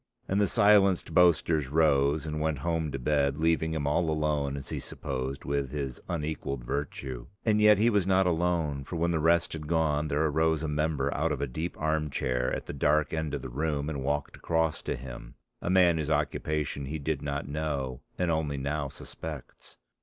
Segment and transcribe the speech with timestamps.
[0.27, 4.69] And the silenced boasters rose and went home to bed leaving him all alone, as
[4.69, 7.27] he supposed, with his unequalled virtue.
[7.45, 10.67] And yet he was not alone, for when the rest had gone there arose a
[10.67, 14.03] member out of a deep arm chair at the dark end of the room and
[14.03, 18.89] walked across to him, a man whose occupation he did not know and only now
[18.89, 19.77] suspects.